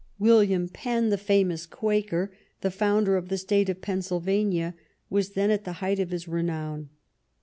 [0.17, 4.73] William Penn, the famous Quaker, the founder of the State of Pennsylvania,
[5.11, 6.89] was then at the height of his renown.